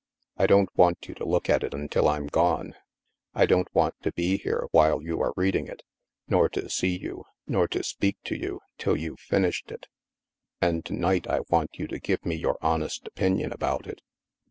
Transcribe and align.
"I 0.35 0.47
don't 0.47 0.75
want 0.75 1.07
you 1.07 1.13
to 1.13 1.25
look 1.27 1.47
at 1.47 1.61
it 1.63 1.75
until 1.75 2.07
I'm 2.09 2.25
gone. 2.25 2.73
I 3.35 3.45
don't 3.45 3.67
want 3.71 3.93
to 4.01 4.11
be 4.11 4.37
here 4.39 4.65
while 4.71 4.99
you 5.03 5.21
are 5.21 5.31
reading 5.37 5.67
it, 5.67 5.83
nor 6.27 6.49
to 6.49 6.71
see 6.71 6.97
you, 6.97 7.25
nor 7.45 7.67
to 7.67 7.83
speak 7.83 8.17
to 8.23 8.35
you, 8.35 8.61
till 8.79 8.97
you've 8.97 9.19
finished 9.19 9.71
it. 9.71 9.85
And 10.59 10.83
to 10.85 10.93
night 10.93 11.27
I 11.27 11.41
want 11.51 11.77
you 11.77 11.85
to 11.85 11.99
give 11.99 12.25
me 12.25 12.33
your 12.35 12.57
honest 12.63 13.05
opinion 13.07 13.51
about 13.53 13.85
it." 13.85 14.01